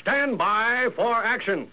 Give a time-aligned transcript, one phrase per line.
[0.00, 1.70] stand by for action.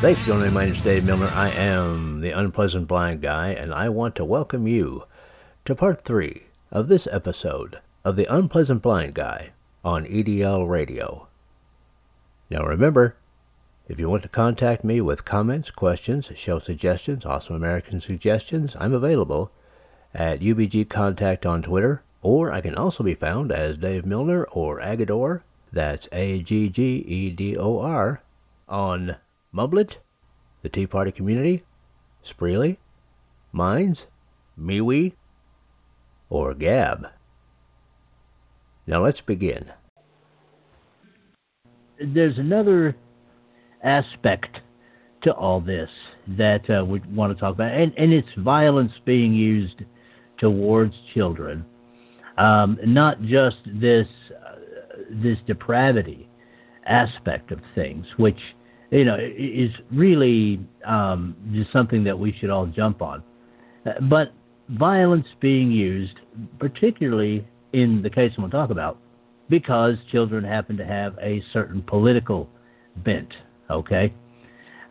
[0.00, 0.50] Thanks me.
[0.50, 1.30] My name is Dave Milner.
[1.34, 5.04] I am the Unpleasant Blind Guy, and I want to welcome you
[5.64, 9.50] to part three of this episode of the Unpleasant Blind Guy
[9.84, 11.26] on EDL Radio.
[12.50, 13.16] Now remember,
[13.88, 18.92] if you want to contact me with comments, questions, show suggestions, awesome American suggestions, I'm
[18.92, 19.50] available
[20.12, 24.78] at UBG Contact on Twitter, or I can also be found as Dave Milner or
[24.78, 25.40] Aggedor,
[25.72, 26.62] that's A-G-G-E-D-O-R,
[28.68, 29.16] on
[29.54, 29.96] Mumblet,
[30.60, 31.62] the Tea Party Community,
[32.22, 32.76] Spreely,
[33.52, 34.06] Minds,
[34.60, 35.14] MeWe,
[36.28, 37.08] or Gab.
[38.86, 39.72] Now let's begin.
[41.98, 42.94] There's another
[43.82, 44.60] aspect
[45.22, 45.90] to all this
[46.36, 49.82] that uh, we want to talk about, and, and it's violence being used
[50.38, 51.64] towards children.
[52.36, 54.54] Um, not just this uh,
[55.10, 56.28] this depravity
[56.86, 58.38] aspect of things, which
[58.90, 63.22] you know, is really um, just something that we should all jump on.
[63.84, 64.32] Uh, but
[64.70, 66.14] violence being used,
[66.58, 68.98] particularly in the case to talk about,
[69.48, 72.48] because children happen to have a certain political
[73.04, 73.32] bent.
[73.70, 74.12] Okay.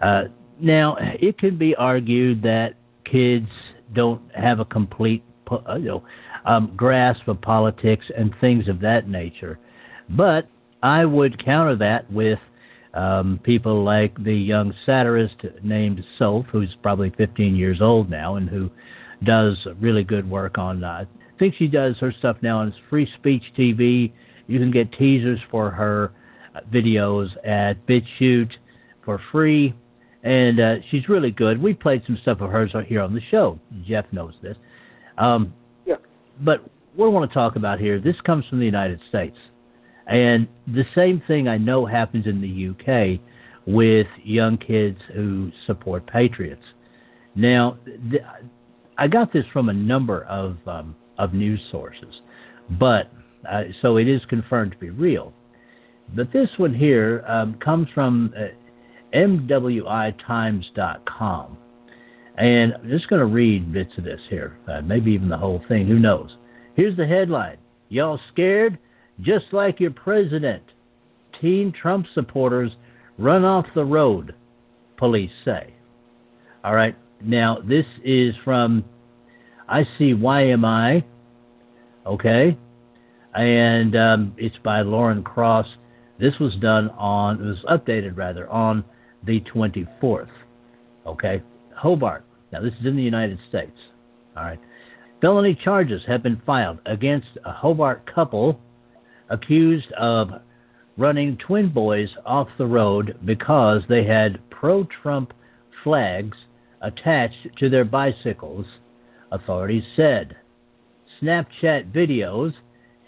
[0.01, 0.23] Uh,
[0.59, 2.75] now, it can be argued that
[3.05, 3.47] kids
[3.93, 6.03] don't have a complete, uh, you know,
[6.45, 9.59] um, grasp of politics and things of that nature,
[10.09, 10.47] but
[10.81, 12.39] I would counter that with
[12.93, 18.49] um, people like the young satirist named Soph, who's probably 15 years old now and
[18.49, 18.69] who
[19.23, 20.83] does really good work on.
[20.83, 24.11] Uh, I think she does her stuff now on Free Speech TV.
[24.47, 26.11] You can get teasers for her
[26.55, 28.51] uh, videos at BitChute
[29.07, 29.73] for free,
[30.23, 31.63] and uh, she's really good.
[31.63, 33.57] We played some stuff of hers here on the show.
[33.87, 34.57] Jeff knows this.
[35.17, 35.53] Um,
[35.85, 35.95] yeah.
[36.41, 39.37] But what I want to talk about here, this comes from the United States.
[40.07, 43.21] And the same thing I know happens in the UK
[43.65, 46.63] with young kids who support patriots.
[47.33, 47.77] Now,
[48.11, 48.23] th-
[48.97, 52.21] I got this from a number of um, of news sources,
[52.79, 53.09] but
[53.49, 55.33] uh, so it is confirmed to be real.
[56.13, 58.47] But this one here um, comes from uh,
[59.13, 61.57] NWITimes.com,
[62.37, 65.63] and I'm just going to read bits of this here, uh, maybe even the whole
[65.67, 65.87] thing.
[65.87, 66.35] Who knows?
[66.75, 67.57] Here's the headline:
[67.89, 68.77] Y'all scared?
[69.21, 70.63] just like your president.
[71.41, 72.71] Teen Trump supporters
[73.17, 74.35] run off the road,
[74.97, 75.73] police say.
[76.63, 78.83] All right, now this is from
[79.67, 81.03] I see Why Am I?
[82.05, 82.57] okay,
[83.35, 85.67] and um, it's by Lauren Cross.
[86.19, 88.83] This was done on, it was updated rather, on
[89.25, 90.29] the 24th,
[91.05, 91.41] okay.
[91.75, 93.77] Hobart, now this is in the United States,
[94.35, 94.59] all right.
[95.21, 98.59] Felony charges have been filed against a Hobart couple
[99.29, 100.29] accused of
[100.97, 105.33] running twin boys off the road because they had pro Trump
[105.83, 106.37] flags
[106.81, 108.65] attached to their bicycles,
[109.31, 110.35] authorities said.
[111.21, 112.53] Snapchat videos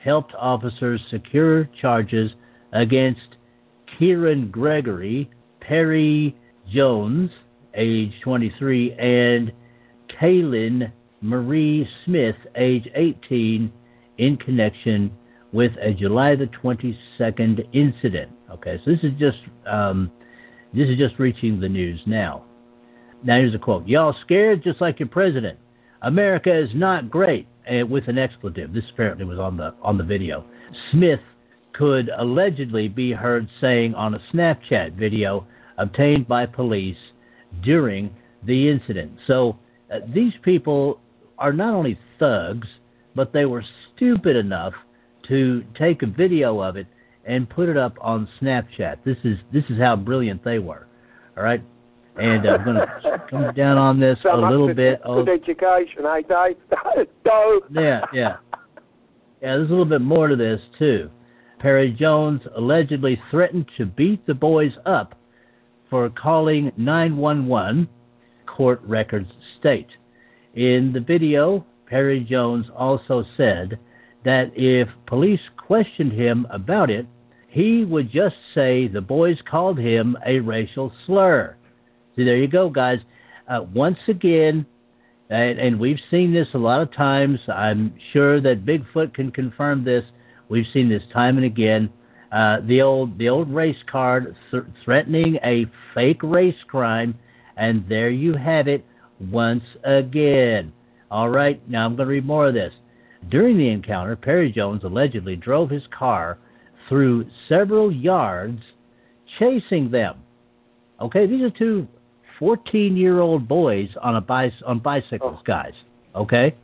[0.04, 2.32] helped officers secure charges
[2.74, 3.36] against
[3.98, 5.30] Kieran Gregory,
[5.62, 6.36] Perry
[6.72, 7.30] Jones,
[7.76, 9.52] age 23, and
[10.22, 13.72] Kaylin Marie Smith, age 18,
[14.18, 15.12] in connection
[15.52, 18.32] with a July the 22nd incident.
[18.52, 19.38] Okay, so this is just
[19.68, 20.12] um,
[20.74, 22.44] this is just reaching the news now.
[23.24, 25.58] Now here's a quote: "Y'all scared just like your president.
[26.02, 27.48] America is not great."
[27.88, 28.74] With an expletive.
[28.74, 30.44] This apparently was on the on the video.
[30.92, 31.20] Smith
[31.74, 35.46] could allegedly be heard saying on a Snapchat video
[35.78, 36.98] obtained by police
[37.64, 38.14] during
[38.44, 39.12] the incident.
[39.28, 39.58] So
[39.92, 41.00] uh, these people
[41.38, 42.68] are not only thugs,
[43.16, 43.64] but they were
[43.96, 44.74] stupid enough
[45.28, 46.88] to take a video of it
[47.26, 48.98] and put it up on Snapchat.
[49.06, 50.88] This is this is how brilliant they were.
[51.38, 51.62] All right,
[52.18, 55.02] and uh, I'm going to come down on this so a little bit.
[55.04, 56.58] Good education, eh, Dave?
[57.72, 58.38] yeah, yeah, yeah.
[59.42, 61.10] There's a little bit more to this too.
[61.60, 65.16] Perry Jones allegedly threatened to beat the boys up
[65.90, 67.88] for calling 911.
[68.46, 69.30] Court records
[69.60, 69.90] state.
[70.56, 73.78] In the video, Perry Jones also said
[74.24, 77.06] that if police questioned him about it,
[77.50, 81.58] he would just say the boys called him a racial slur.
[82.16, 83.00] See, there you go, guys.
[83.48, 84.66] Uh, once again,
[85.30, 87.40] and, and, we've seen this a lot of times.
[87.48, 90.04] I'm sure that Bigfoot can confirm this.
[90.50, 91.90] We've seen this time and again.
[92.32, 95.66] Uh, the old the old race card th- threatening a
[95.96, 97.16] fake race crime,
[97.58, 98.86] and there you have it
[99.32, 100.72] once again.
[101.10, 102.74] All right, now I'm going to read more of this.
[103.30, 106.38] During the encounter, Perry Jones allegedly drove his car
[106.88, 108.62] through several yards,
[109.40, 110.18] chasing them.
[111.02, 111.88] Okay, these are two
[112.38, 115.44] 14 year old boys on a bice, on bicycles, Oh.
[115.46, 115.74] guys.
[116.16, 116.56] Okay,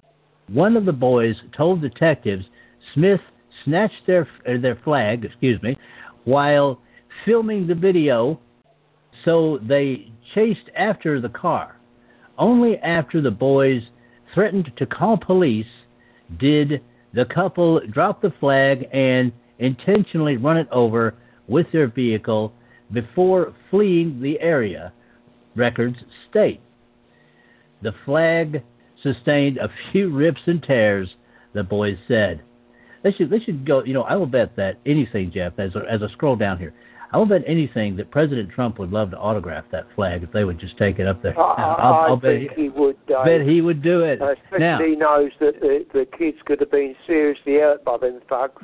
[0.48, 2.46] one of the boys told detectives
[2.94, 3.22] Smith
[3.66, 5.78] snatched their uh, their flag, excuse me,
[6.24, 6.80] while
[7.26, 8.40] filming the video.
[9.24, 11.78] So they chased after the car.
[12.38, 13.82] Only after the boys
[14.34, 15.66] threatened to call police
[16.40, 16.82] did
[17.14, 21.16] the couple drop the flag and intentionally run it over
[21.48, 22.54] with their vehicle
[22.92, 24.92] before fleeing the area,
[25.56, 25.98] records
[26.30, 26.60] state.
[27.82, 28.64] The flag
[29.02, 31.16] sustained a few rips and tears,
[31.54, 32.42] the boys said.
[33.06, 35.82] They should, they should go, you know, I will bet that anything, Jeff, as I,
[35.94, 36.74] as I scroll down here,
[37.12, 40.44] I will bet anything that President Trump would love to autograph that flag if they
[40.44, 41.40] would just take it up there.
[41.40, 43.26] I, I'll, I'll bet, think he would, Dave.
[43.26, 44.24] bet he would do it.
[44.24, 48.00] Uh, especially now, he knows that the, the kids could have been seriously hurt by
[48.00, 48.64] them thugs.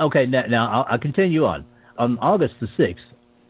[0.00, 1.66] Okay, now, now I'll, I'll continue on.
[1.98, 2.96] On August the 6th,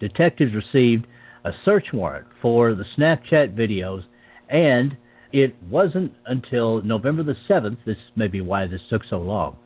[0.00, 1.06] detectives received
[1.44, 4.02] a search warrant for the Snapchat videos,
[4.48, 4.96] and
[5.30, 9.56] it wasn't until November the 7th, this may be why this took so long,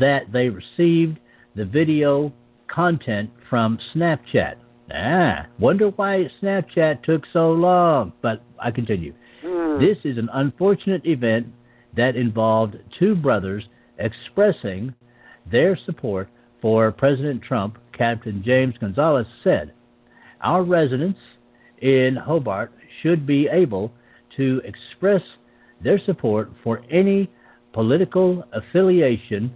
[0.00, 1.18] that they received
[1.54, 2.32] the video
[2.68, 4.54] content from Snapchat.
[4.92, 9.14] Ah, wonder why Snapchat took so long, but I continue.
[9.44, 9.78] Hmm.
[9.80, 11.46] This is an unfortunate event
[11.96, 13.64] that involved two brothers
[13.98, 14.94] expressing
[15.50, 16.28] their support
[16.60, 19.72] for President Trump, Captain James Gonzalez said.
[20.40, 21.18] Our residents
[21.80, 23.92] in Hobart should be able
[24.36, 25.22] to express
[25.82, 27.30] their support for any
[27.72, 29.52] political affiliation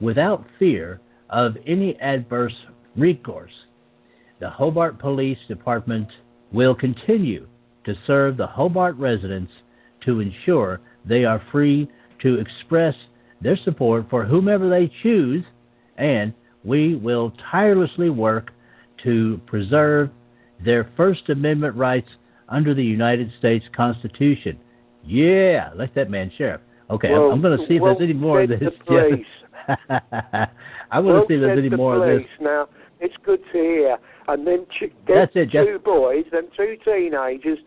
[0.00, 1.00] without fear
[1.30, 2.54] of any adverse
[2.96, 3.52] recourse.
[4.40, 6.08] The Hobart Police Department
[6.52, 7.46] will continue
[7.84, 9.52] to serve the Hobart residents
[10.04, 11.88] to ensure they are free
[12.22, 12.94] to express
[13.40, 15.44] their support for whomever they choose,
[15.96, 16.32] and
[16.64, 18.50] we will tirelessly work
[19.04, 20.10] to preserve
[20.64, 22.08] their First Amendment rights
[22.48, 24.58] under the United States Constitution.
[25.04, 26.60] Yeah, like that man, Sheriff.
[26.90, 28.60] Okay, well, I'm, I'm going to see if well there's any more of this.
[28.62, 29.26] The police.
[29.68, 32.28] I well to see there's any the more of this.
[32.40, 32.68] Now,
[33.00, 33.98] it's good to hear.
[34.28, 37.58] And then ch- That's it, two boys, them two teenagers,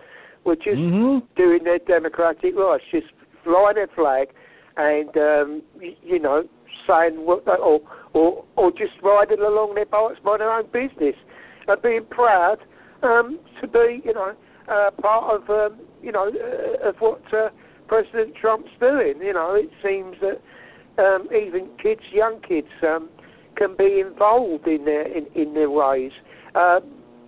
[0.44, 3.08] were just hmm doing their democratic rights, just
[3.44, 4.30] flying their flag
[4.78, 6.44] and, um, you know,
[6.88, 7.82] saying what they, or,
[8.14, 11.16] or, or just riding along their bikes by their own business
[11.68, 12.58] and being proud
[13.04, 14.34] um, to be, you know,
[14.68, 17.50] uh, part of, um, you know, uh, of what uh,
[17.88, 19.16] President Trump's doing.
[19.22, 20.42] You know, it seems that
[21.02, 23.10] um, even kids, young kids, um,
[23.58, 26.12] can be involved in their in, in their ways.
[26.56, 26.80] Uh,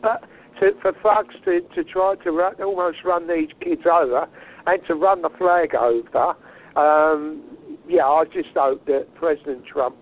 [0.02, 0.24] but
[0.60, 4.28] to, for thugs to, to try to run, almost run these kids over
[4.66, 6.36] and to run the flag over,
[6.76, 7.44] um,
[7.88, 9.96] yeah, I just hope that President Trump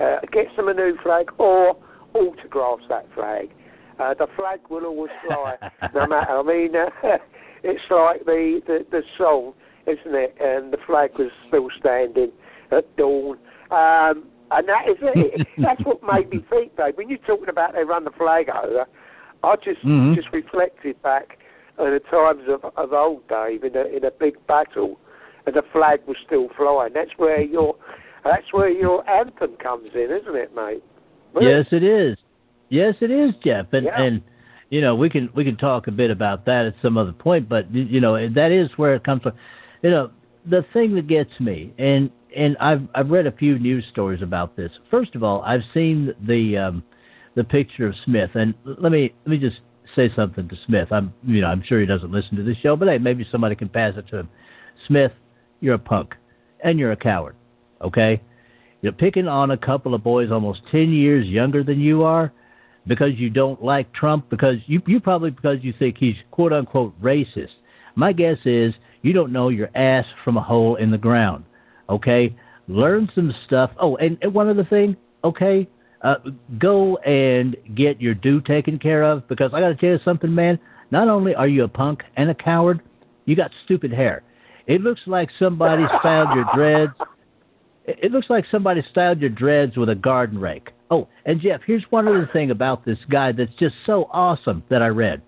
[0.00, 1.76] uh, gets them a new flag or
[2.14, 3.50] autographs that flag.
[3.98, 5.56] Uh, the flag will always fly,
[5.94, 6.38] no matter.
[6.38, 6.88] I mean, uh,
[7.62, 9.54] it's like the, the the song,
[9.86, 10.36] isn't it?
[10.40, 12.32] And the flag was still standing
[12.72, 13.38] at dawn.
[13.70, 15.46] Um, and that is it.
[15.58, 16.96] That's what made me think, Dave.
[16.96, 18.86] When you're talking about they run the flag over,
[19.44, 20.14] I just Mhm.
[20.14, 21.38] just reflected back
[21.78, 24.98] on the times of, of old Dave in a in a big battle,
[25.46, 26.92] and the flag was still flying.
[26.94, 27.76] That's where your
[28.24, 30.82] that's where your anthem comes in, isn't it, mate?
[31.40, 32.16] Yes, it is.
[32.68, 33.66] Yes, it is, Jeff.
[33.72, 34.02] And Yeah.
[34.02, 34.22] and
[34.70, 37.48] you know we can we can talk a bit about that at some other point.
[37.48, 39.32] But you know that is where it comes from.
[39.82, 40.10] You know
[40.46, 44.56] the thing that gets me, and and I've I've read a few news stories about
[44.56, 44.70] this.
[44.90, 46.82] First of all, I've seen the um,
[47.34, 49.60] the picture of Smith, and let me let me just
[49.96, 50.88] say something to Smith.
[50.90, 53.54] I'm you know I'm sure he doesn't listen to this show, but hey, maybe somebody
[53.54, 54.28] can pass it to him.
[54.86, 55.12] Smith,
[55.60, 56.14] you're a punk,
[56.62, 57.34] and you're a coward.
[57.82, 58.20] Okay,
[58.82, 62.32] you're picking on a couple of boys almost ten years younger than you are
[62.86, 67.00] because you don't like Trump because you you probably because you think he's quote unquote
[67.00, 67.54] racist.
[67.94, 71.44] My guess is you don't know your ass from a hole in the ground.
[71.88, 72.36] Okay,
[72.68, 73.70] learn some stuff.
[73.80, 74.96] Oh, and, and one other thing.
[75.24, 75.68] Okay,
[76.02, 76.16] uh,
[76.58, 80.34] go and get your due taken care of because I got to tell you something,
[80.34, 80.58] man.
[80.90, 82.80] Not only are you a punk and a coward,
[83.24, 84.22] you got stupid hair.
[84.66, 86.92] It looks like somebody styled your dreads.
[87.86, 90.70] It looks like somebody styled your dreads with a garden rake.
[90.90, 94.82] Oh, and Jeff, here's one other thing about this guy that's just so awesome that
[94.82, 95.22] I read.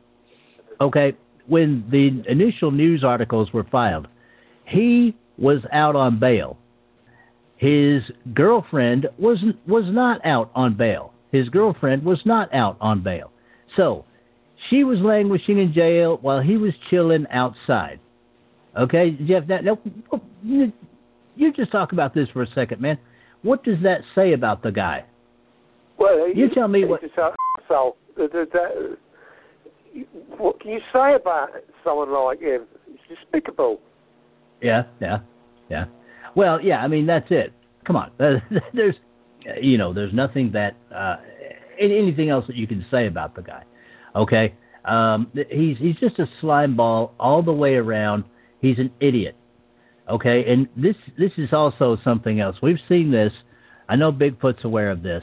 [0.80, 1.14] Okay,
[1.46, 4.08] when the initial news articles were filed,
[4.66, 6.56] he was out on bail.
[7.56, 11.12] His girlfriend was was not out on bail.
[11.32, 13.30] His girlfriend was not out on bail.
[13.76, 14.04] So,
[14.68, 17.98] she was languishing in jail while he was chilling outside.
[18.76, 19.44] Okay, Jeff.
[19.48, 19.78] Now, now,
[20.42, 20.72] you,
[21.52, 22.98] just talk about this for a second, man.
[23.42, 25.04] What does that say about the guy?
[25.98, 27.96] Well, You he- tell me what- just a asshole.
[28.16, 28.96] The- the-
[29.94, 30.06] the-
[30.36, 31.50] what can you say about
[31.84, 32.62] someone like him?
[32.88, 33.80] It's despicable.
[34.60, 35.20] Yeah, yeah,
[35.70, 35.86] yeah.
[36.34, 36.82] Well, yeah.
[36.82, 37.52] I mean, that's it.
[37.86, 38.10] Come on.
[38.18, 38.94] There's,
[39.60, 41.16] you know, there's nothing that uh,
[41.80, 43.64] anything else that you can say about the guy.
[44.14, 44.54] Okay.
[44.84, 48.24] Um, he's he's just a slime ball all the way around.
[48.60, 49.36] He's an idiot.
[50.08, 52.56] Okay, and this this is also something else.
[52.62, 53.32] We've seen this.
[53.88, 55.22] I know Bigfoot's aware of this.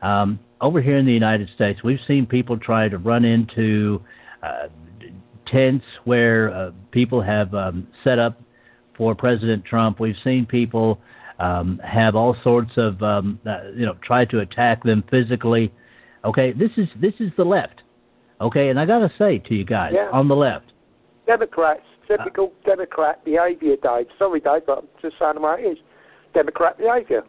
[0.00, 4.00] Um, over here in the United States, we've seen people try to run into
[4.42, 4.68] uh,
[5.46, 8.40] tents where uh, people have um, set up
[9.02, 9.98] for President Trump.
[9.98, 11.00] We've seen people
[11.40, 15.72] um, have all sorts of um, uh, you know try to attack them physically.
[16.24, 17.82] Okay, this is this is the left.
[18.40, 20.08] Okay, and I got to say to you guys Yeah.
[20.12, 20.66] on the left,
[21.26, 24.06] Democrats, typical Democrat behaviour, Dave.
[24.20, 25.78] Sorry, Dave, but I'm just saying the way it is.
[26.32, 27.24] Democrat behaviour.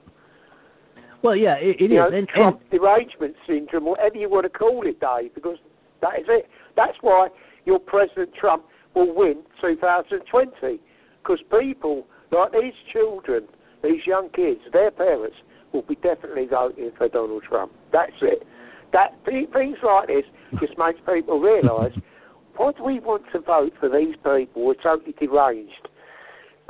[1.24, 1.90] well, yeah, it, it is.
[1.90, 5.58] you know, and, and, Trump derangement syndrome, whatever you want to call it, Dave, because
[6.02, 6.48] that is it.
[6.76, 7.30] That's why
[7.66, 10.80] your President Trump will win 2020,
[11.24, 13.48] because people like these children,
[13.84, 15.38] these young kids, their parents
[15.72, 17.72] will be definitely voting for Donald Trump.
[17.92, 18.46] That's it.
[18.92, 20.26] That things like this
[20.60, 21.94] just makes people realise
[22.58, 25.88] why do we want to vote for these people who are totally deranged?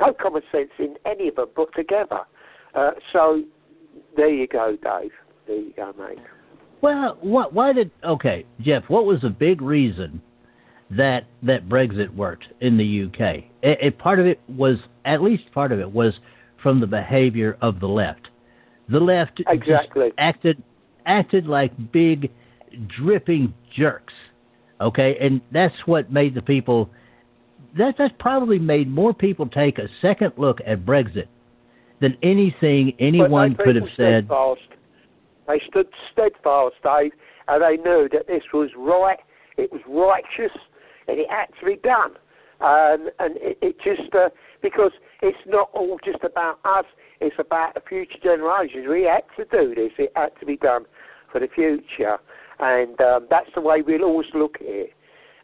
[0.00, 2.20] No common sense in any of them put together.
[2.74, 3.42] Uh, so
[4.16, 5.12] there you go, Dave.
[5.46, 6.18] There you go, mate.
[6.80, 7.52] Well, what?
[7.52, 7.90] Why did?
[8.02, 8.84] Okay, Jeff.
[8.88, 10.20] What was the big reason
[10.96, 13.44] that that Brexit worked in the UK?
[13.62, 16.14] It, it, part of it was, at least part of it was
[16.62, 18.28] from the behavior of the left.
[18.88, 20.12] The left Exactly.
[20.18, 20.62] acted
[21.06, 22.30] acted like big,
[22.98, 24.12] dripping jerks.
[24.80, 26.90] Okay, and that's what made the people.
[27.78, 31.26] That that probably made more people take a second look at Brexit
[32.00, 34.26] than anything anyone could have said.
[34.26, 34.60] Steadfast.
[35.46, 37.12] They stood steadfast, Dave,
[37.48, 39.18] and they knew that this was right,
[39.56, 40.56] it was righteous,
[41.08, 42.12] and it had to be done.
[42.60, 44.30] Um, and it, it just, uh,
[44.62, 44.92] because
[45.22, 46.84] it's not all just about us,
[47.20, 48.86] it's about the future generations.
[48.88, 50.84] We had to do this, it had to be done
[51.30, 52.18] for the future.
[52.60, 54.90] And um, that's the way we'll always look at it.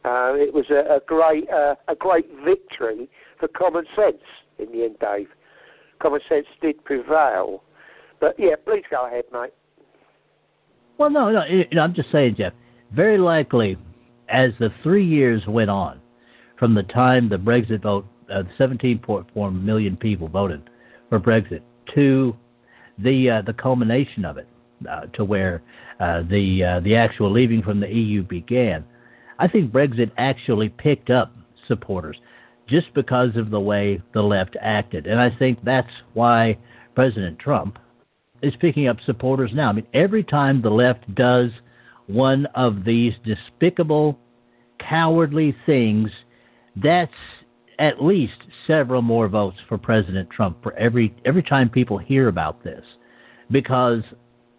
[0.05, 4.23] Uh, it was a, a great, uh, a great victory for common sense
[4.59, 5.29] in the end, Dave.
[6.01, 7.63] Common sense did prevail.
[8.21, 9.53] But yeah, please go ahead, mate.
[10.97, 11.43] Well, no, no.
[11.81, 12.53] I'm just saying, Jeff.
[12.93, 13.77] Very likely,
[14.31, 16.01] as the three years went on,
[16.59, 20.71] from the time the Brexit vote, uh, 17.4 million people voted
[21.09, 21.63] for Brexit,
[21.95, 22.37] to
[22.99, 24.47] the uh, the culmination of it,
[24.89, 25.63] uh, to where
[25.99, 28.85] uh, the uh, the actual leaving from the EU began,
[29.39, 31.35] I think Brexit actually picked up
[31.67, 32.17] supporters
[32.69, 36.57] just because of the way the left acted, and I think that's why
[36.95, 37.79] President Trump
[38.43, 39.71] is picking up supporters now.
[39.71, 41.51] I mean, every time the left does
[42.13, 44.19] one of these despicable,
[44.79, 46.11] cowardly things,
[46.77, 47.13] that's
[47.79, 48.35] at least
[48.67, 52.85] several more votes for President Trump for every every time people hear about this,
[53.51, 54.03] because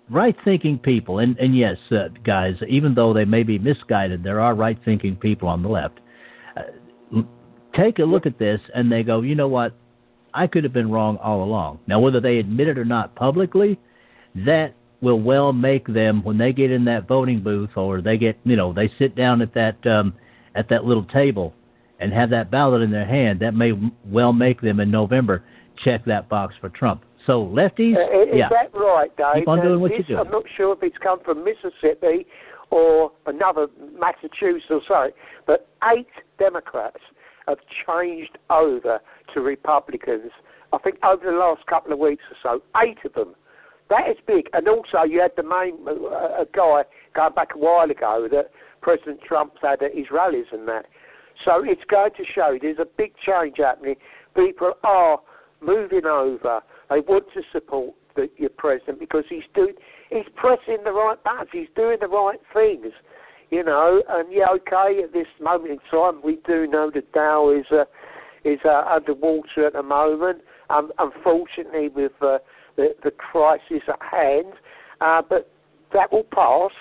[0.09, 4.55] right-thinking people, and and yes, uh, guys, even though they may be misguided, there are
[4.55, 5.99] right-thinking people on the left.
[6.57, 7.21] Uh,
[7.75, 9.73] take a look at this, and they go, you know what?
[10.33, 11.79] I could have been wrong all along.
[11.87, 13.79] Now, whether they admit it or not publicly,
[14.35, 18.37] that will well make them when they get in that voting booth or they get,
[18.43, 20.13] you know, they sit down at that um,
[20.55, 21.53] at that little table
[21.99, 23.39] and have that ballot in their hand.
[23.39, 23.71] That may
[24.05, 25.43] well make them in November
[25.83, 27.03] check that box for Trump.
[27.25, 29.41] So lefties, Uh, is yeah, that right, Dave?
[29.41, 30.27] Keep on Now, doing what this, you're doing.
[30.27, 32.25] I'm not sure if it's come from Mississippi
[32.69, 33.67] or another
[33.99, 35.09] Massachusetts or so,
[35.45, 36.07] but eight
[36.39, 36.99] Democrats
[37.47, 38.99] have changed over
[39.33, 40.31] to Republicans.
[40.73, 43.35] I think over the last couple of weeks or so, eight of them.
[43.91, 44.47] That is big.
[44.53, 46.83] And also, you had the main uh, guy
[47.13, 48.49] going back a while ago that
[48.81, 50.85] President Trump's had at his rallies and that.
[51.43, 53.95] So it's going to show there's a big change happening.
[54.33, 55.19] People are
[55.59, 56.61] moving over.
[56.89, 59.73] They want to support the, your president because he's doing,
[60.09, 61.49] he's pressing the right buttons.
[61.51, 62.93] He's doing the right things,
[63.49, 64.01] you know.
[64.07, 67.83] And yeah, okay, at this moment in time, we do know that Dow is uh,
[68.45, 70.43] is uh, underwater at the moment.
[70.69, 72.37] Um, unfortunately, with uh,
[72.75, 74.53] the the crisis at hand,
[75.01, 75.49] uh, but
[75.93, 76.71] that will pass.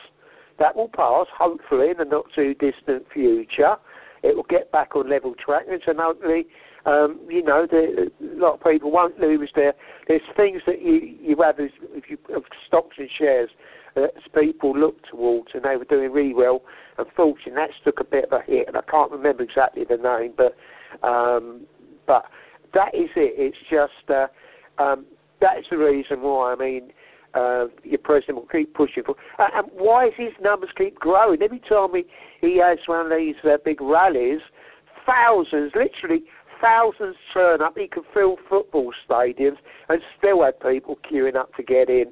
[0.59, 3.77] That will pass, hopefully, in the not too distant future.
[4.23, 6.47] It will get back on level track, and hopefully,
[6.85, 9.73] um, you know, the, a lot of people won't lose their.
[10.07, 13.49] There's things that you you have as if you of stocks and shares
[13.95, 16.63] that people look towards, and they were doing really well.
[16.99, 20.35] Unfortunately, that's took a bit of a hit, and I can't remember exactly the name,
[20.37, 20.55] but
[21.07, 21.63] um,
[22.07, 22.27] but
[22.75, 23.35] that is it.
[23.37, 24.27] It's just uh,
[24.83, 25.07] um,
[25.41, 26.53] that's the reason why.
[26.53, 26.93] I mean,
[27.35, 29.15] uh, your president will keep pushing for.
[29.39, 31.43] Uh, and why does his numbers keep growing?
[31.43, 32.05] Every time he,
[32.41, 34.41] he has one of these uh, big rallies,
[35.07, 36.25] thousands, literally
[36.61, 37.77] thousands turn up.
[37.77, 39.57] He can fill football stadiums
[39.89, 42.07] and still have people queuing up to get in.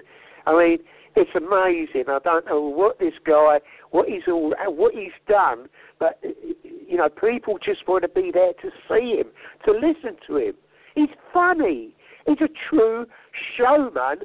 [0.47, 0.79] I mean,
[1.17, 2.05] it's amazing.
[2.09, 3.59] I don't know what this guy,
[3.91, 5.67] what he's all, what he's done,
[5.99, 6.23] but
[6.65, 9.27] you know, people just want to be there to see him,
[9.65, 10.55] to listen to him.
[10.95, 11.95] He's funny.
[12.29, 13.07] He's a true
[13.57, 14.19] showman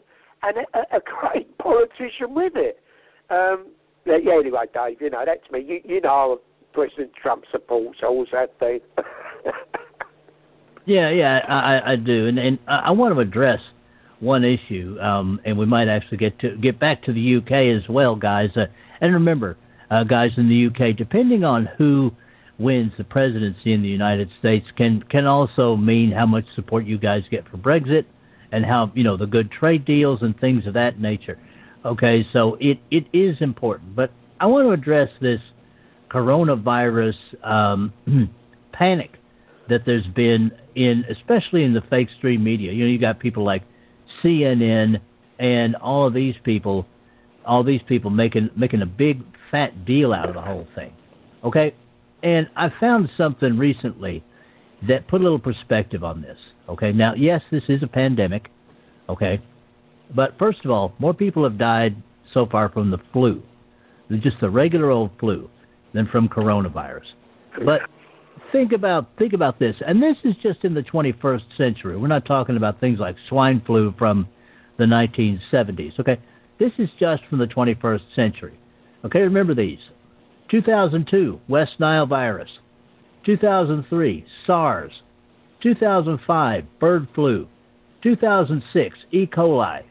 [0.44, 2.80] and a, a great politician with it.
[3.30, 3.68] Um,
[4.06, 5.64] yeah, anyway, Dave, you know, that's me.
[5.66, 6.42] You, you know,
[6.74, 8.82] President Trump supports always that thing.
[10.86, 13.62] yeah, yeah, I, I do, and and I want to address
[14.20, 17.88] one issue, um, and we might actually get to get back to the UK as
[17.90, 18.50] well, guys.
[18.58, 18.66] Uh,
[19.00, 19.58] and remember,
[19.90, 22.12] uh, guys in the UK, depending on who
[22.60, 26.98] wins the presidency in the United States, can can also mean how much support you
[26.98, 28.06] guys get for Brexit,
[28.52, 31.40] and how you know the good trade deals and things of that nature.
[31.86, 35.42] Okay, so it it is important, but I want to address this
[36.10, 37.92] coronavirus um,
[38.72, 39.12] panic
[39.70, 42.72] that there's been in, especially in the fake stream media.
[42.72, 43.64] You know, you got people like
[44.24, 45.00] CNN
[45.40, 46.86] and all of these people,
[47.46, 50.94] all these people making making a big fat deal out of the whole thing.
[51.44, 51.74] Okay,
[52.24, 54.24] and I found something recently
[54.88, 56.38] that put a little perspective on this.
[56.70, 58.50] Okay, now yes, this is a pandemic.
[59.10, 59.42] Okay,
[60.16, 61.96] but first of all, more people have died
[62.34, 63.44] so far from the flu,
[64.22, 65.50] just the regular old flu,
[65.94, 67.06] than from coronavirus.
[67.66, 67.82] But
[68.52, 71.98] think about think about this, and this is just in the 21st century.
[71.98, 74.28] We're not talking about things like swine flu from
[74.78, 76.00] the 1970s.
[76.00, 76.20] Okay,
[76.60, 78.58] this is just from the 21st century.
[79.06, 79.80] Okay, remember these:
[80.54, 82.60] 2002 West Nile virus,
[83.26, 84.92] 2003 SARS,
[85.64, 87.48] 2005 bird flu,
[88.04, 89.26] 2006 E.
[89.26, 89.82] coli,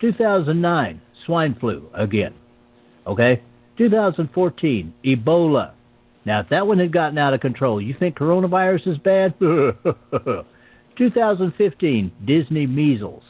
[0.00, 2.32] 2009 swine flu again.
[3.04, 3.42] Okay,
[3.78, 5.72] 2014 Ebola.
[6.24, 9.34] Now, if that one had gotten out of control, you think coronavirus is bad?
[10.96, 13.24] 2015, Disney measles.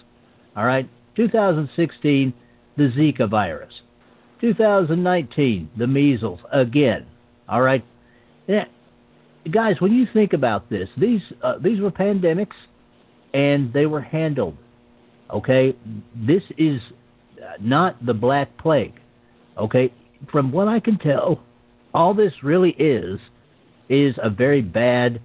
[0.55, 0.87] All right.
[1.17, 2.35] 2016,
[2.77, 3.73] the Zika virus.
[4.41, 7.07] 2019, the measles again.
[7.49, 7.85] All right.
[8.47, 8.65] Yeah.
[9.51, 12.57] Guys, when you think about this, these uh, these were pandemics,
[13.33, 14.57] and they were handled.
[15.33, 15.77] Okay,
[16.15, 16.81] this is
[17.61, 18.95] not the Black Plague.
[19.57, 19.93] Okay,
[20.31, 21.43] from what I can tell,
[21.95, 23.21] all this really is
[23.89, 25.21] is a very bad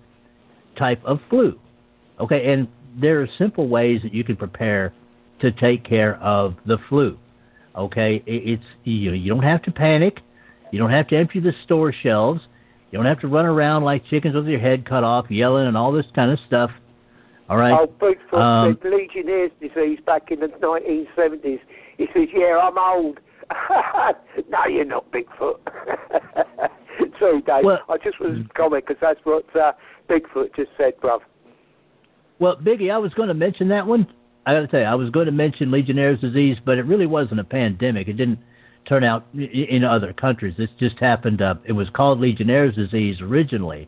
[0.77, 1.59] type of flu.
[2.19, 2.67] Okay, and
[2.99, 4.93] there are simple ways that you can prepare
[5.41, 7.17] to take care of the flu.
[7.75, 10.19] Okay, it's you know, you don't have to panic,
[10.71, 12.41] you don't have to empty the store shelves,
[12.91, 15.77] you don't have to run around like chickens with your head cut off, yelling and
[15.77, 16.69] all this kind of stuff.
[17.49, 17.73] All right.
[17.73, 21.59] Oh, Bigfoot um, said Legionnaire's disease back in the 1970s.
[21.97, 23.19] He says, "Yeah, I'm old."
[24.49, 25.59] no, you're not Bigfoot.
[27.19, 27.63] Sorry, Dave.
[27.63, 29.73] Well, I just was comment because that's what uh,
[30.09, 31.19] Bigfoot just said, bruv.
[32.39, 34.07] Well, Biggie, I was going to mention that one.
[34.45, 37.05] I got to tell you, I was going to mention Legionnaire's disease, but it really
[37.05, 38.07] wasn't a pandemic.
[38.07, 38.39] It didn't
[38.87, 40.55] turn out in other countries.
[40.57, 41.41] This just happened.
[41.41, 43.87] Uh, it was called Legionnaire's disease originally,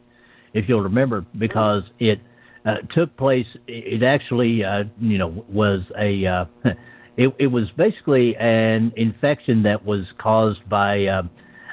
[0.54, 2.20] if you'll remember, because it
[2.66, 3.48] uh, took place.
[3.68, 6.46] It actually, uh, you know, was a uh,
[7.18, 11.24] it, it was basically an infection that was caused by, uh,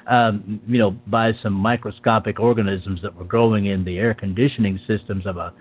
[0.06, 5.26] um, you know, by some microscopic organisms that were growing in the air conditioning systems
[5.26, 5.52] of a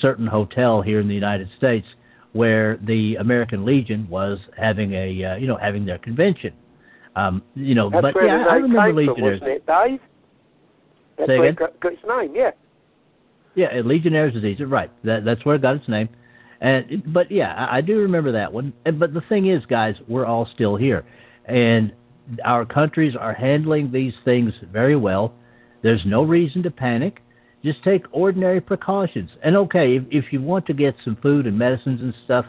[0.00, 1.86] certain hotel here in the United States,
[2.34, 6.52] where the American Legion was having a, uh, you know, having their convention.
[7.16, 9.38] Um, you know, That's but where yeah, the I remember Legionnaires.
[9.38, 10.00] From, wasn't it, Dave?
[11.16, 11.52] That's Say where again?
[11.54, 12.50] it got, got its name, yeah.
[13.54, 14.58] Yeah, Legionnaire's disease.
[14.66, 14.90] Right.
[15.04, 16.08] That, that's where it got its name.
[16.60, 18.72] And but yeah, I, I do remember that one.
[18.84, 21.04] And, but the thing is, guys, we're all still here,
[21.44, 21.92] and
[22.44, 25.34] our countries are handling these things very well.
[25.82, 27.20] There's no reason to panic.
[27.64, 29.30] Just take ordinary precautions.
[29.42, 32.44] And okay, if, if you want to get some food and medicines and stuff,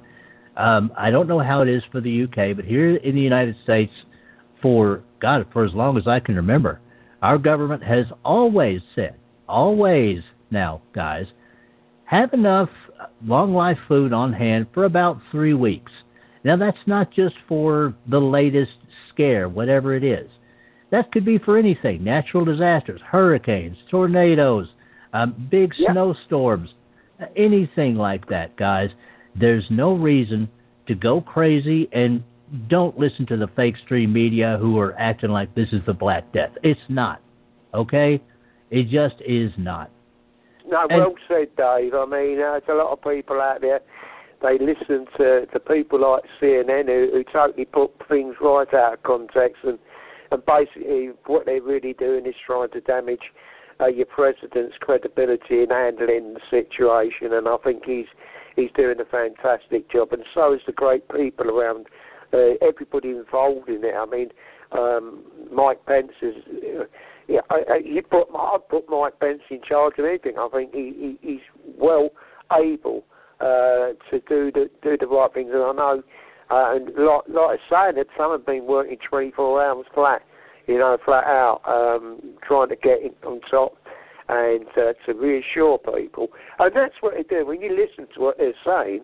[0.57, 3.55] um, I don't know how it is for the UK, but here in the United
[3.63, 3.93] States,
[4.61, 6.81] for God, for as long as I can remember,
[7.21, 9.15] our government has always said,
[9.47, 10.19] always
[10.51, 11.25] now, guys,
[12.05, 12.69] have enough
[13.23, 15.91] long life food on hand for about three weeks.
[16.43, 18.73] Now, that's not just for the latest
[19.09, 20.29] scare, whatever it is.
[20.91, 24.67] That could be for anything natural disasters, hurricanes, tornadoes,
[25.15, 25.93] um, big yeah.
[25.93, 26.69] snowstorms,
[27.35, 28.89] anything like that, guys.
[29.39, 30.49] There's no reason
[30.87, 32.21] to go crazy and
[32.67, 36.31] don't listen to the fake stream media who are acting like this is the Black
[36.33, 36.51] Death.
[36.63, 37.21] It's not.
[37.73, 38.21] Okay?
[38.71, 39.89] It just is not.
[40.67, 41.93] no, And- well said, Dave.
[41.93, 43.79] I mean, uh, there's a lot of people out there.
[44.41, 49.03] They listen to, to people like CNN who, who totally put things right out of
[49.03, 49.79] context, and
[50.31, 53.21] and basically what they're really doing is trying to damage
[53.79, 57.33] uh, your president's credibility in handling the situation.
[57.33, 58.07] And I think he's
[58.55, 61.87] he's doing a fantastic job, and so is the great people around.
[62.33, 63.93] Uh, everybody involved in it.
[63.95, 64.29] I mean,
[64.71, 66.35] um, Mike Pence is.
[66.47, 66.83] Uh,
[67.27, 70.37] yeah, I, I, put I'd put Mike Pence in charge of anything.
[70.37, 71.41] I think he, he, he's
[71.77, 72.09] well
[72.55, 73.03] able
[73.39, 76.03] uh, to do the do the right things, and I know.
[76.51, 80.21] Uh, and like, like I say, that some have been working 24 hours flat,
[80.67, 83.77] you know, flat out, um, trying to get in, on top
[84.27, 86.29] and uh, to reassure people.
[86.59, 87.45] And that's what they do.
[87.45, 89.01] When you listen to what they're saying,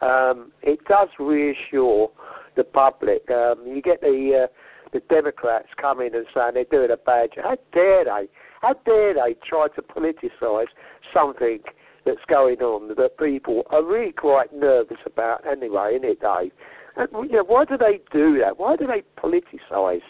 [0.00, 2.10] um, it does reassure
[2.56, 3.30] the public.
[3.30, 4.46] Um, you get the uh,
[4.92, 7.44] the Democrats coming and saying they're doing a bad job.
[7.44, 8.28] How dare they?
[8.62, 10.66] How dare they try to politicise
[11.12, 11.58] something
[12.06, 16.52] that's going on that people are really quite nervous about anyway, isn't it, Dave?
[16.96, 18.58] And, you know, why do they do that?
[18.58, 20.02] Why do they politicise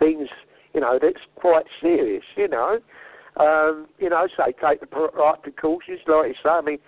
[0.00, 0.28] things,
[0.74, 2.80] you know, that's quite serious, you know?
[3.38, 6.50] Um, you know, say take the right precautions, like you say.
[6.50, 6.78] I mean,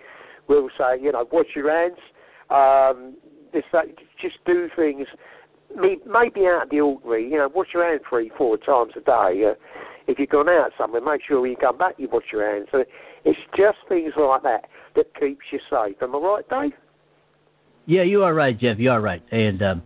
[0.49, 1.99] we'll say, you know, wash your hands,
[2.49, 3.15] um,
[3.53, 3.85] this, that,
[4.21, 5.07] just do things
[5.75, 7.29] maybe out of the ordinary.
[7.29, 9.45] You know, wash your hands three, four times a day.
[9.49, 9.53] Uh,
[10.07, 12.67] if you've gone out somewhere, make sure when you come back you wash your hands.
[12.71, 12.83] So
[13.23, 15.95] it's just things like that that keeps you safe.
[16.01, 16.73] Am I right, Dave?
[17.85, 18.79] Yeah, you are right, Jeff.
[18.79, 19.23] You are right.
[19.31, 19.83] And um,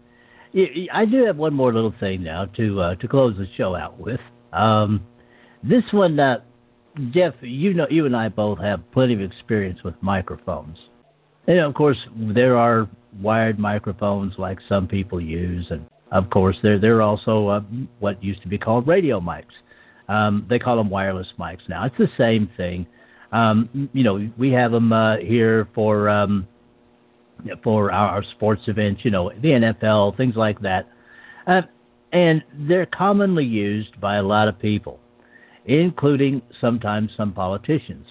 [0.91, 3.99] I do have one more little thing now to uh, to close the show out
[3.99, 4.19] with.
[4.53, 5.05] Um,
[5.63, 6.37] this one, uh,
[7.11, 10.77] Jeff, you know, you and I both have plenty of experience with microphones.
[11.47, 12.89] And of course, there are
[13.21, 17.61] wired microphones like some people use, and of course, there there are also uh,
[17.99, 19.45] what used to be called radio mics.
[20.09, 21.85] Um, they call them wireless mics now.
[21.85, 22.87] It's the same thing.
[23.31, 26.09] Um, you know, we have them uh, here for.
[27.39, 30.87] Um, for our sports events, you know, the NFL, things like that.
[31.45, 31.61] Uh,
[32.11, 34.99] and they're commonly used by a lot of people,
[35.65, 38.05] including sometimes some politicians.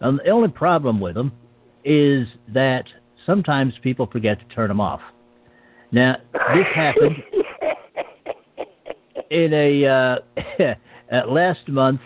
[0.00, 1.32] And the only problem with them
[1.84, 2.84] is that
[3.24, 5.00] sometimes people forget to turn them off.
[5.92, 7.16] Now, this happened
[9.30, 12.00] in a uh, last month.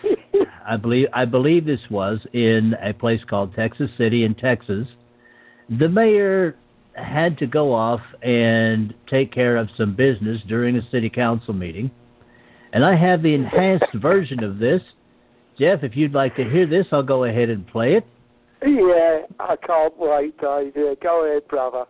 [0.67, 4.87] I believe I believe this was in a place called Texas City in Texas
[5.79, 6.55] the mayor
[6.93, 11.89] had to go off and take care of some business during a city council meeting.
[12.73, 14.81] And I have the enhanced version of this.
[15.57, 18.05] Jeff, if you'd like to hear this, I'll go ahead and play it.
[18.65, 20.73] Yeah, I can't wait, Dave.
[20.75, 21.85] Yeah, go ahead, brother.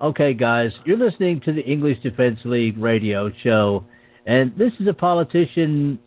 [0.00, 3.84] Okay, guys, you're listening to the English Defense League radio show,
[4.26, 5.98] and this is a politician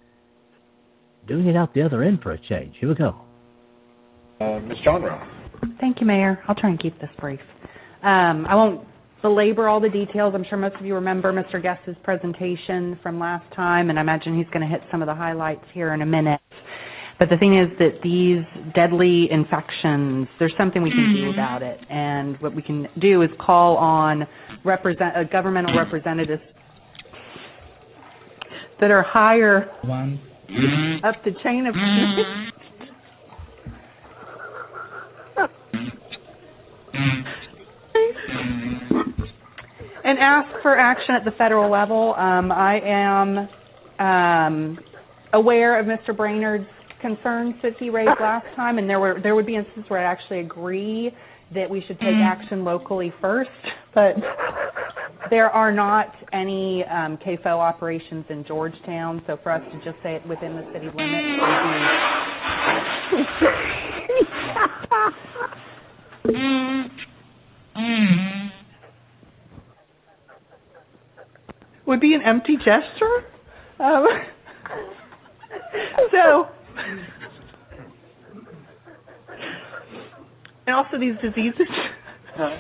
[1.28, 2.76] doing it out the other end for a change.
[2.80, 3.16] Here we go.
[4.42, 4.78] Uh, Ms.
[4.84, 5.35] Genre.
[5.80, 6.44] Thank you, Mayor.
[6.48, 7.40] I'll try and keep this brief.
[8.04, 8.88] Um, I won't
[9.22, 10.34] belabor all the details.
[10.36, 11.62] I'm sure most of you remember Mr.
[11.62, 15.16] Guest's presentation from last time, and I imagine he's going to hit some of the
[15.16, 16.40] highlights here in a minute.
[17.18, 18.44] But the thing is that these
[18.76, 21.80] deadly infections, there's something we can do about it.
[21.90, 24.28] And what we can do is call on
[24.66, 26.42] represent, uh, governmental representatives
[28.82, 30.20] that are higher One.
[31.04, 31.76] up the chain of
[40.04, 42.14] and ask for action at the federal level.
[42.18, 43.50] Um, I am
[44.00, 44.78] um,
[45.34, 46.16] aware of Mr.
[46.16, 46.68] Brainerd's
[47.02, 50.04] concerns that he raised last time, and there were there would be instances where I
[50.12, 51.12] actually agree
[51.54, 53.52] that we should take action locally first,
[53.94, 54.16] but
[55.30, 60.16] there are not any um, CAFO operations in Georgetown, so for us to just say
[60.16, 61.42] it within the city limits
[63.12, 63.16] would be
[71.86, 73.26] would be an empty gesture.
[73.80, 74.08] Um,
[76.12, 76.48] so,
[80.68, 81.68] and also these diseases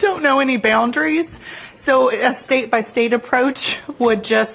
[0.00, 1.26] don't know any boundaries.
[1.86, 3.58] So a state by state approach
[3.98, 4.50] would just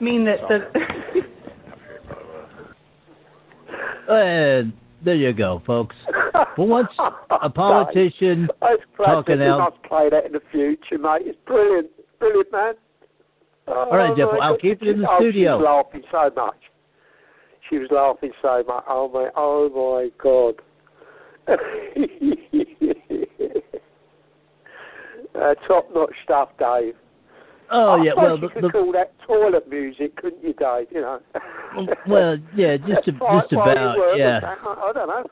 [0.00, 0.66] mean that the
[4.06, 4.72] And
[5.04, 5.96] there you go, folks.
[6.56, 6.88] For once,
[7.42, 8.48] a politician
[8.96, 9.58] talking out.
[9.58, 11.22] must play that in the future, mate.
[11.24, 11.88] It's brilliant.
[12.18, 12.74] Brilliant, man.
[13.66, 14.60] Oh, All right, Jeff, I'll God.
[14.60, 15.58] keep it in the oh, studio.
[15.58, 16.56] She was laughing so much.
[17.70, 18.84] She was laughing so much.
[18.88, 20.60] Oh my, oh my God.
[25.34, 26.94] uh, top-notch stuff, Dave.
[27.70, 30.86] Oh I yeah, well, you the, could the, call that toilet music, couldn't you, Dave?
[30.90, 31.20] You know.
[32.06, 34.40] well, yeah, just a, just about, yeah.
[34.44, 35.24] I don't know.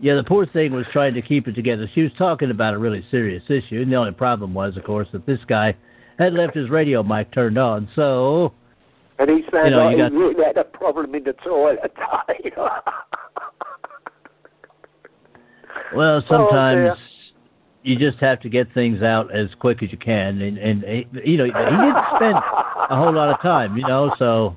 [0.00, 1.88] Yeah, the poor thing was trying to keep it together.
[1.94, 5.08] She was talking about a really serious issue, and the only problem was, of course,
[5.12, 5.74] that this guy
[6.18, 7.88] had left his radio mic turned on.
[7.94, 8.52] So,
[9.18, 11.32] And he sounded You know, like you he got- really had a problem in the
[11.44, 11.78] toilet.
[12.42, 12.52] Dave.
[15.94, 16.96] well, Oh, sometimes dear.
[17.84, 21.02] You just have to get things out as quick as you can, and and eh,
[21.24, 24.12] you know he didn't spend a whole lot of time, you know.
[24.18, 24.56] So,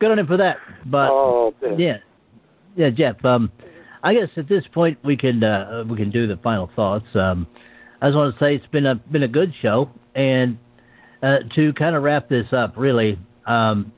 [0.00, 0.56] good on him for that.
[0.84, 1.98] But oh, yeah,
[2.74, 3.24] yeah, Jeff.
[3.24, 3.52] Um,
[4.02, 7.06] I guess at this point we can uh, we can do the final thoughts.
[7.14, 7.46] Um,
[8.02, 10.58] I just want to say it's been a been a good show, and
[11.22, 13.92] uh, to kind of wrap this up, really, um,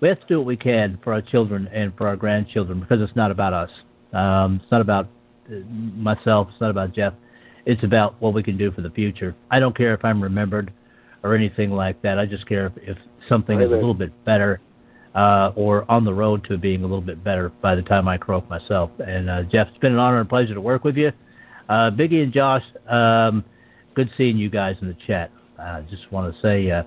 [0.00, 3.02] we have to do what we can for our children and for our grandchildren because
[3.02, 3.70] it's not about us.
[4.14, 5.10] Um, it's not about
[5.50, 6.48] uh, myself.
[6.50, 7.12] It's not about Jeff.
[7.68, 9.36] It's about what we can do for the future.
[9.50, 10.72] I don't care if I'm remembered
[11.22, 12.18] or anything like that.
[12.18, 12.96] I just care if, if
[13.28, 14.58] something is a little bit better
[15.14, 18.16] uh, or on the road to being a little bit better by the time I
[18.16, 18.90] croak myself.
[19.06, 21.12] And uh, Jeff, it's been an honor and pleasure to work with you.
[21.68, 23.44] Uh, Biggie and Josh, um,
[23.94, 25.30] good seeing you guys in the chat.
[25.58, 26.84] I just want to say, uh,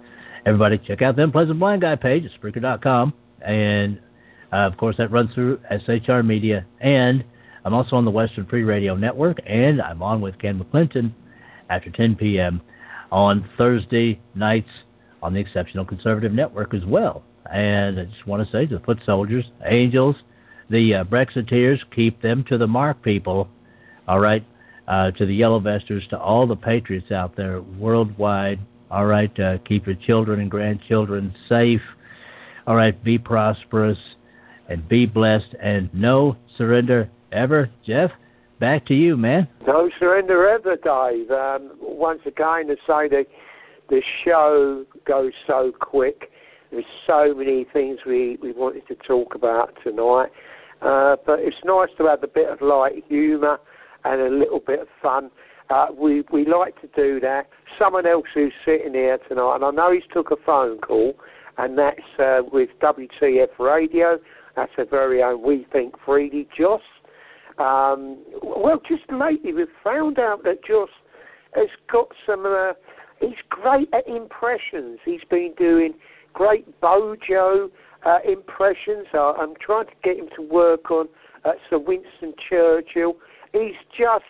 [0.47, 3.13] everybody, check out the Unpleasant Blind Guy page at Spreaker.com.
[3.45, 3.99] And,
[4.51, 6.65] uh, of course, that runs through SHR Media.
[6.79, 7.23] And
[7.63, 11.13] I'm also on the Western Free Radio Network, and I'm on with Ken McClinton
[11.69, 12.61] after 10 p.m.
[13.11, 14.69] on Thursday nights
[15.21, 17.23] on the Exceptional Conservative Network as well.
[17.51, 20.15] And I just want to say to the foot soldiers, angels,
[20.69, 23.47] the uh, Brexiteers, keep them to the mark, people.
[24.07, 24.45] All right.
[24.87, 28.59] Uh, to the yellow vesters, to all the patriots out there worldwide.
[28.89, 29.37] All right.
[29.39, 31.81] Uh, keep your children and grandchildren safe.
[32.65, 33.01] All right.
[33.03, 33.97] Be prosperous
[34.67, 35.55] and be blessed.
[35.61, 37.69] And no surrender ever.
[37.85, 38.11] Jeff,
[38.59, 39.47] back to you, man.
[39.65, 41.31] No surrender ever, Dave.
[41.31, 43.25] Um, once again, to say that
[43.89, 46.31] the show goes so quick.
[46.71, 50.29] There's so many things we, we wanted to talk about tonight.
[50.81, 53.59] Uh, but it's nice to have a bit of light humour
[54.03, 55.29] and a little bit of fun.
[55.69, 57.47] Uh, we we like to do that.
[57.79, 61.13] Someone else who's sitting here tonight, and I know he's took a phone call,
[61.57, 64.19] and that's uh, with WTF Radio.
[64.55, 66.81] That's a very own We Think Freely Joss.
[67.61, 70.89] Um, well, just lately we've found out that Joss
[71.55, 72.45] has got some.
[72.45, 72.73] Uh,
[73.19, 74.99] he's great at impressions.
[75.05, 75.93] He's been doing
[76.33, 77.69] great Bojo
[78.05, 79.07] uh, impressions.
[79.13, 81.07] I'm trying to get him to work on
[81.45, 83.15] uh, Sir Winston Churchill.
[83.53, 84.25] He's just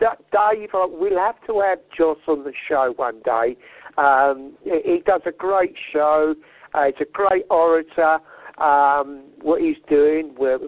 [0.00, 0.70] that Dave.
[0.74, 3.56] Uh, we'll have to have Joss on the show one day.
[3.98, 6.34] Um, he he does a great show.
[6.74, 8.18] Uh, he's a great orator.
[8.60, 10.58] Um, what he's doing, we're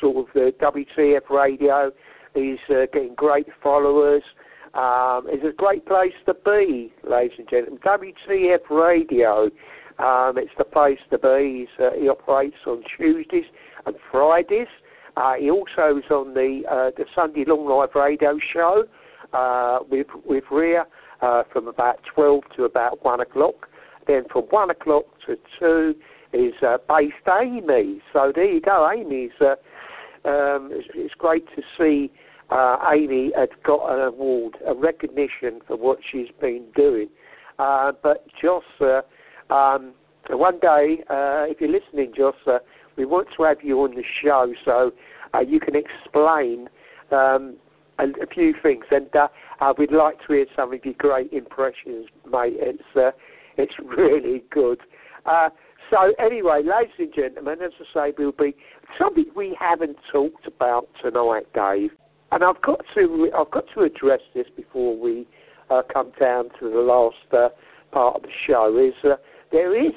[0.00, 1.92] sort of the WTF radio.
[2.34, 4.22] He's uh, getting great followers.
[4.72, 7.80] Um, it's a great place to be, ladies and gentlemen.
[7.84, 9.50] WTF Radio.
[9.98, 11.68] Um, it's the place to be.
[11.78, 13.44] Uh, he operates on Tuesdays
[13.84, 14.68] and Fridays.
[15.16, 18.84] Uh, he also is on the uh, the Sunday Long Live Radio show
[19.32, 20.86] uh, with with Rhea
[21.20, 23.68] uh, from about twelve to about one o'clock.
[24.06, 25.94] Then from one o'clock to two
[26.32, 28.00] is uh, based Amy.
[28.12, 29.30] So there you go, Amy's.
[29.40, 29.56] Uh,
[30.28, 32.10] um, it's, it's great to see
[32.50, 37.08] uh, Amy had got an award, a recognition for what she's been doing.
[37.58, 39.02] Uh, but Joss, uh,
[39.52, 39.92] um,
[40.30, 42.58] one day, uh, if you're listening, Joss, uh,
[42.96, 44.92] we want to have you on the show so
[45.34, 46.68] uh, you can explain
[47.12, 47.56] um,
[47.98, 48.84] a, a few things.
[48.90, 49.06] And
[49.78, 52.56] we'd like to hear some of your great impressions, mate.
[52.56, 53.14] It's
[53.56, 54.80] it's really good.
[55.90, 58.54] So anyway, ladies and gentlemen, as I say, we'll be
[58.96, 61.90] something we haven't talked about tonight, Dave.
[62.30, 65.26] And I've got to I've got to address this before we
[65.68, 67.48] uh, come down to the last uh,
[67.90, 68.78] part of the show.
[68.78, 69.16] Is uh,
[69.50, 69.92] there is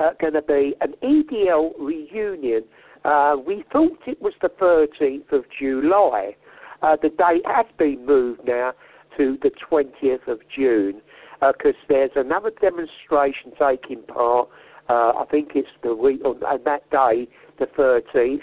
[0.00, 2.64] uh, going to be an EDL reunion?
[3.04, 6.34] Uh, we thought it was the 13th of July.
[6.82, 8.72] Uh, the date has been moved now
[9.16, 11.00] to the 20th of June
[11.40, 14.48] because there's another demonstration taking part.
[14.88, 18.40] Uh, I think it's the week on, on that day, the 13th,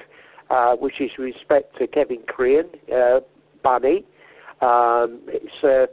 [0.49, 3.21] uh, which is respect to Kevin Crehan, uh,
[3.63, 4.05] Bunny.
[4.61, 5.91] Um, it's uh,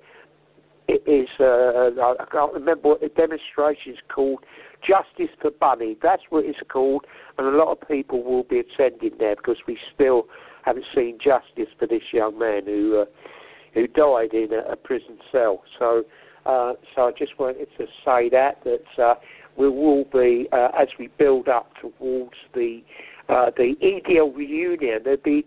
[0.89, 4.45] it is uh, I can't remember what the demonstration is called.
[4.81, 5.97] Justice for Bunny.
[6.03, 7.05] That's what it's called,
[7.39, 10.27] and a lot of people will be attending there because we still
[10.63, 13.05] haven't seen justice for this young man who uh,
[13.75, 15.63] who died in a, a prison cell.
[15.79, 16.05] So,
[16.47, 19.15] uh, so I just wanted to say that that uh,
[19.61, 22.83] we will be uh, as we build up towards the
[23.29, 25.01] uh, the EDL reunion.
[25.05, 25.45] There'll be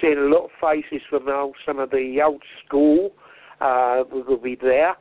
[0.00, 3.10] seeing a lot of faces from old, some of the old school.
[3.60, 4.94] Uh, we will be there.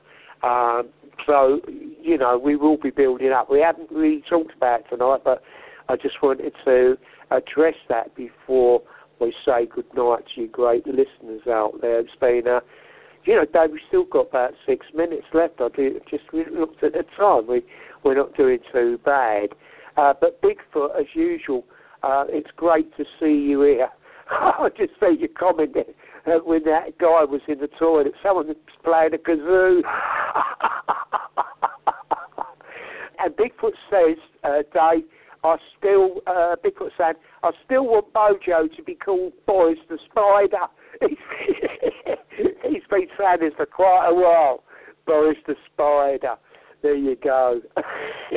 [0.43, 0.89] Um,
[1.27, 1.59] so,
[2.01, 3.51] you know, we will be building up.
[3.51, 5.43] We haven't really talked about it tonight, but
[5.89, 6.97] I just wanted to
[7.29, 8.81] address that before
[9.19, 11.99] we say good night to you great listeners out there.
[11.99, 12.61] It's been, a
[13.25, 15.61] you know, Dave, we've still got about six minutes left.
[15.61, 15.69] I
[16.09, 17.47] just looked at the time.
[17.47, 17.63] We,
[18.03, 19.49] we're not doing too bad.
[19.97, 21.65] Uh, but Bigfoot, as usual,
[22.03, 23.89] uh, it's great to see you here.
[24.29, 28.13] I just see your comment uh, when that guy was in the toilet.
[28.23, 29.81] Someone was playing a kazoo.
[33.19, 35.05] and Bigfoot says, uh, Dave,
[35.43, 40.67] I still, uh, Bigfoot said, I still want Bojo to be called Boris the Spider.
[42.63, 44.63] He's been saying this for quite a while.
[45.05, 46.35] Boris the Spider.
[46.83, 47.61] There you go.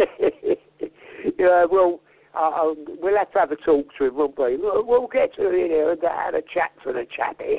[1.38, 2.00] yeah, well,
[2.32, 4.56] uh, we'll have to have a talk to him, won't we?
[4.56, 7.58] We'll, we'll get to it here and have a chat to the chap here.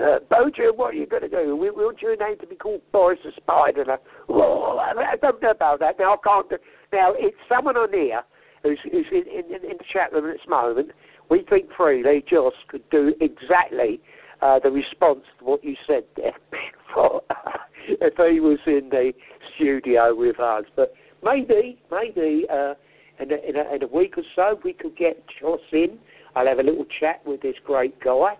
[0.00, 1.54] Uh, Bojo, what are you going to do?
[1.56, 3.84] We, want your name to be called Boris the Spider.
[4.28, 6.00] Oh, I don't know about that.
[6.00, 6.56] Now, I can't do...
[6.92, 8.22] Now, it's someone on here
[8.64, 10.90] who's, who's in, in, in the chat room at this moment.
[11.30, 14.00] We think freely Joss could do exactly
[14.42, 16.32] uh, the response to what you said there
[17.88, 19.12] if he was in the
[19.54, 20.64] studio with us.
[20.76, 22.74] But maybe, maybe uh,
[23.20, 25.98] in, a, in, a, in a week or so we could get Joss in.
[26.36, 28.36] I'll have a little chat with this great guy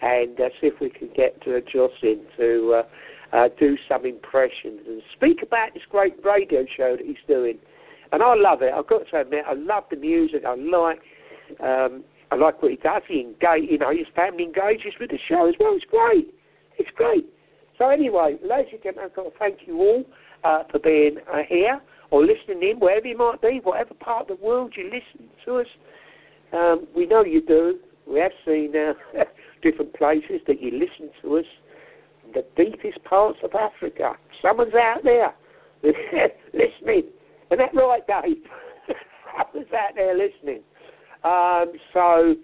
[0.00, 4.06] and uh, see if we can get uh, Joss in to uh, uh, do some
[4.06, 7.58] impressions and speak about this great radio show that he's doing.
[8.12, 8.72] And I love it.
[8.74, 10.42] I've got to admit, I love the music.
[10.46, 11.00] I like,
[11.60, 13.02] um, I like what he does.
[13.06, 15.74] He engage, you know, his family engages with the show as well.
[15.74, 16.32] It's great.
[16.78, 17.26] It's great.
[17.78, 20.04] So anyway, ladies and gentlemen, I've got to thank you all
[20.42, 24.38] uh, for being uh, here or listening in, wherever you might be, whatever part of
[24.38, 25.66] the world you listen to us.
[26.52, 27.78] Um, we know you do.
[28.06, 28.94] We have seen uh,
[29.62, 31.44] different places that you listen to us.
[32.34, 34.14] The deepest parts of Africa.
[34.42, 35.34] Someone's out there
[35.82, 37.04] listening.
[37.50, 38.36] Isn't that right, Dave?
[39.36, 40.62] Someone's out there listening.
[41.24, 42.34] Um, so,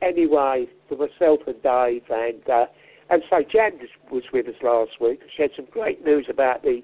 [0.00, 2.66] anyway, for myself and Dave, and uh,
[3.10, 3.72] and so Jan
[4.10, 5.20] was with us last week.
[5.36, 6.82] She had some great news about the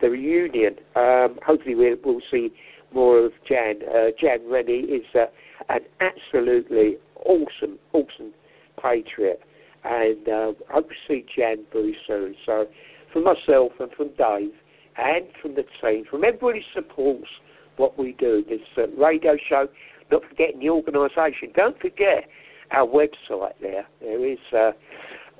[0.00, 0.76] the reunion.
[0.96, 2.52] Um, hopefully, we'll, we'll see
[2.92, 3.80] more of Jan.
[3.88, 5.26] Uh, Jan Rennie is uh,
[5.68, 8.32] an absolutely awesome, awesome
[8.80, 9.40] patriot,
[9.84, 12.34] and uh, I hope to see Jan very soon.
[12.44, 12.66] So,
[13.12, 14.52] from myself and from Dave
[14.96, 17.28] and from the team, from everybody who supports
[17.76, 19.68] what we do, this uh, radio show,
[20.10, 21.50] not forgetting the organisation.
[21.54, 22.28] Don't forget
[22.70, 23.86] our website there.
[24.00, 24.72] There is uh,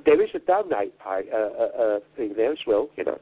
[0.05, 2.89] there is a donate pay, uh, uh, uh, thing there as well.
[2.97, 3.19] You know,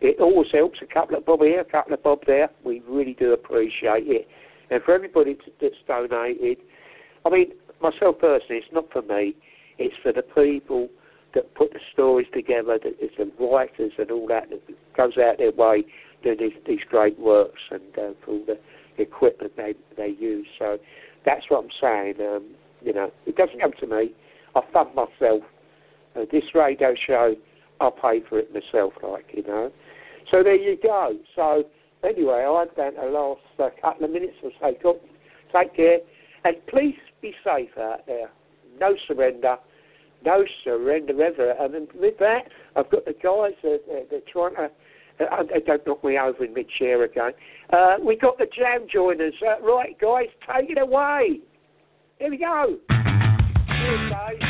[0.00, 0.78] it always helps.
[0.82, 2.50] A couple of bob here, a couple of bob there.
[2.64, 4.28] We really do appreciate it.
[4.70, 6.58] And for everybody that's donated,
[7.26, 7.52] I mean,
[7.82, 9.34] myself personally, it's not for me.
[9.78, 10.88] It's for the people
[11.34, 12.78] that put the stories together.
[12.82, 14.62] That it's the writers and all that that
[14.96, 15.84] goes out their way
[16.22, 18.58] doing these, these great works and uh, for all the
[19.00, 20.46] equipment they they use.
[20.58, 20.78] So
[21.24, 22.14] that's what I'm saying.
[22.20, 22.44] Um,
[22.82, 24.12] you know, it doesn't come to me.
[24.54, 25.42] I fund myself.
[26.16, 27.34] Uh, this radio show,
[27.80, 29.70] I pay for it myself, like you know.
[30.30, 31.16] So there you go.
[31.34, 31.64] So
[32.04, 34.72] anyway, I've down to the last uh, couple of minutes or so.
[34.82, 35.00] Go,
[35.52, 35.98] take care,
[36.44, 38.28] and please be safe out there.
[38.78, 39.56] No surrender.
[40.24, 41.52] No surrender ever.
[41.52, 44.70] And with that, I've got the guys that uh, they're trying to.
[45.20, 47.32] Uh, don't knock me over in mid chair again.
[47.72, 49.34] Uh, we got the jam joiners.
[49.46, 51.40] Uh, right, guys, take it away.
[52.18, 52.78] Here we go.
[52.88, 54.49] Good night,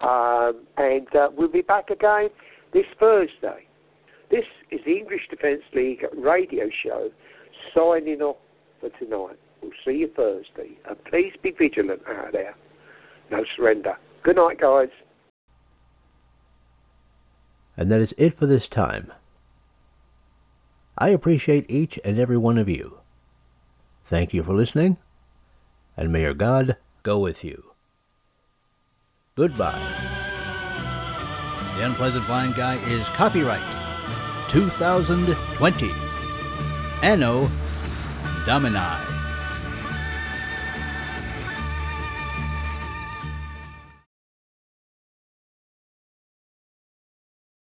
[0.00, 2.28] Um, and uh, we'll be back again
[2.72, 3.66] this Thursday.
[4.30, 7.10] This is the English Defence League radio show
[7.74, 8.36] signing off
[8.80, 9.38] for tonight.
[9.62, 10.76] We'll see you Thursday.
[10.88, 12.54] And please be vigilant out there.
[13.30, 13.94] No surrender.
[14.22, 14.88] Good night, guys.
[17.78, 19.12] And that is it for this time.
[20.98, 22.98] I appreciate each and every one of you.
[24.04, 24.96] Thank you for listening,
[25.96, 27.72] and may your God go with you.
[29.36, 29.80] Goodbye.
[31.76, 33.62] The Unpleasant Blind Guy is copyright
[34.48, 35.92] 2020.
[37.02, 37.48] Anno
[38.44, 39.17] Domini.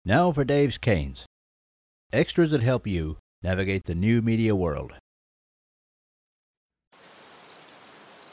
[0.09, 1.27] Now for Dave's Canes.
[2.13, 4.93] Extras that help you navigate the new media world.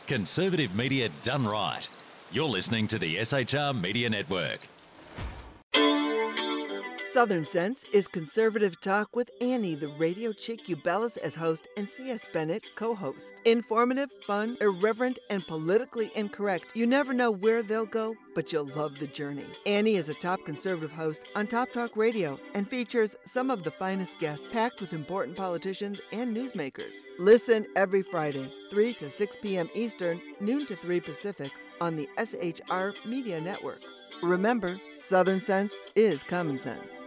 [0.05, 1.89] Conservative media done right.
[2.32, 4.59] You're listening to the SHR Media Network.
[7.14, 11.88] Southern Sense is conservative talk with Annie, the radio chick you bellows as host, and
[11.88, 12.26] C.S.
[12.34, 13.36] Bennett co host.
[13.45, 16.66] Informative, fun, irreverent, and politically incorrect.
[16.74, 19.45] You never know where they'll go, but you'll love the journey.
[19.68, 23.70] Annie is a top conservative host on Top Talk Radio and features some of the
[23.70, 26.95] finest guests packed with important politicians and newsmakers.
[27.20, 29.70] Listen every Friday, 3 to 6 p.m.
[29.76, 33.82] Eastern, noon to 3 Pacific, on the SHR Media Network.
[34.24, 37.03] Remember, Southern Sense is common sense.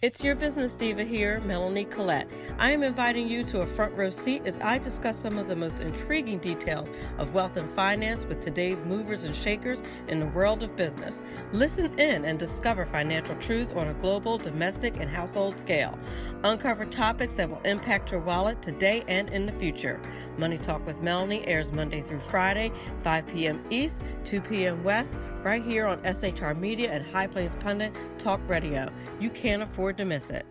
[0.00, 2.28] It's your business diva here, Melanie Collette.
[2.56, 5.56] I am inviting you to a front row seat as I discuss some of the
[5.56, 6.88] most intriguing details
[7.18, 11.20] of wealth and finance with today's movers and shakers in the world of business.
[11.50, 15.98] Listen in and discover financial truths on a global, domestic, and household scale.
[16.44, 20.00] Uncover topics that will impact your wallet today and in the future.
[20.36, 22.70] Money Talk with Melanie airs Monday through Friday,
[23.02, 23.64] 5 p.m.
[23.68, 24.84] East, 2 p.m.
[24.84, 25.16] West,
[25.48, 28.86] right here on SHR Media and High Plains Pundit Talk Radio.
[29.18, 30.44] You can't afford to miss it.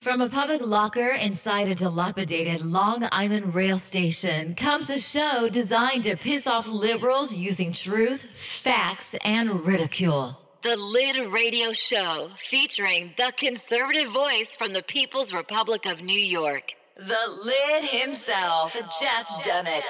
[0.00, 6.02] From a public locker inside a dilapidated Long Island rail station comes a show designed
[6.04, 10.36] to piss off liberals using truth, facts, and ridicule.
[10.62, 16.72] The Lid Radio Show, featuring the conservative voice from the People's Republic of New York.
[16.96, 19.82] The Lid himself, Jeff Dunetz.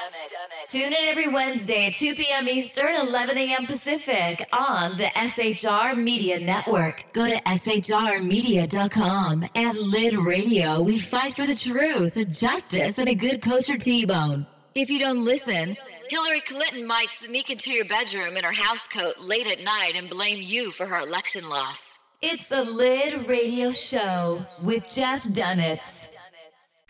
[0.68, 2.48] Tune in every Wednesday at 2 p.m.
[2.48, 3.66] Eastern, 11 a.m.
[3.66, 7.05] Pacific on the SHR Media Network.
[7.12, 10.80] Go to shrmedia.com and Lid Radio.
[10.80, 14.46] We fight for the truth, justice, and a good kosher T-bone.
[14.76, 15.76] If you don't listen,
[16.09, 20.40] Hillary Clinton might sneak into your bedroom in her housecoat late at night and blame
[20.40, 21.98] you for her election loss.
[22.22, 26.07] It's the Lid Radio Show with Jeff Dunetz.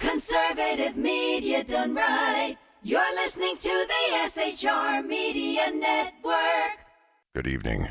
[0.02, 2.56] Conservative media done right.
[2.82, 6.84] You're listening to the SHR Media Network.
[7.36, 7.86] Good evening.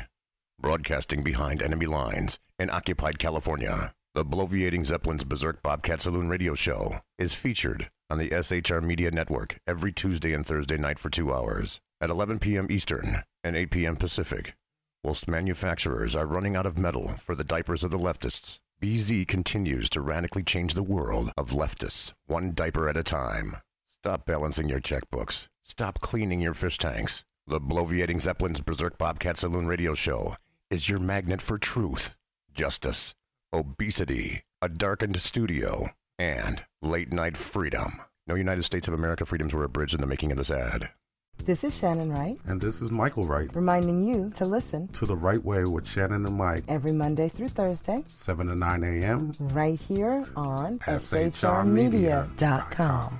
[0.60, 6.98] Broadcasting behind enemy lines in occupied California, the Bloviating Zeppelin's Berserk Bobcat Saloon radio show
[7.18, 11.80] is featured on the SHR Media Network every Tuesday and Thursday night for two hours
[11.98, 12.66] at 11 p.m.
[12.68, 13.96] Eastern and 8 p.m.
[13.96, 14.54] Pacific.
[15.02, 19.88] Whilst manufacturers are running out of metal for the diapers of the leftists, BZ continues
[19.90, 23.58] to radically change the world of leftists, one diaper at a time.
[23.88, 25.46] Stop balancing your checkbooks.
[25.62, 27.22] Stop cleaning your fish tanks.
[27.46, 30.34] The Bloviating Zeppelin's Berserk Bobcat Saloon radio show
[30.68, 32.16] is your magnet for truth,
[32.54, 33.14] justice,
[33.52, 38.00] obesity, a darkened studio, and late night freedom.
[38.26, 40.90] No United States of America freedoms were abridged in the making of this ad.
[41.38, 45.16] This is Shannon Wright, And this is Michael Wright reminding you to listen to The
[45.16, 49.32] Right Way with Shannon and Mike, every Monday through Thursday, 7 to 9 a.m.
[49.40, 52.38] right here on SHRmedia.com.
[52.38, 53.18] shrmedia.com.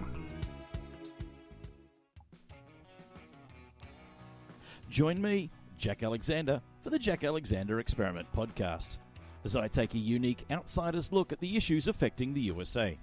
[4.88, 8.98] Join me, Jack Alexander, for the Jack Alexander Experiment podcast,
[9.44, 12.96] as I take a unique outsider's look at the issues affecting the USA.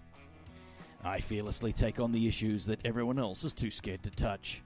[1.03, 4.63] I fearlessly take on the issues that everyone else is too scared to touch.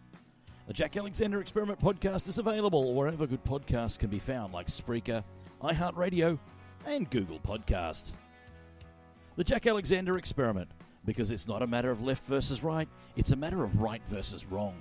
[0.66, 5.22] The Jack Alexander Experiment podcast is available wherever good podcasts can be found, like Spreaker,
[5.62, 6.40] iHeartRadio,
[6.86, 8.14] and Google Podcast.
[9.36, 10.72] The Jack Alexander Experiment,
[11.04, 12.88] because it's not a matter of left versus right,
[13.18, 14.76] it's a matter of right versus wrong.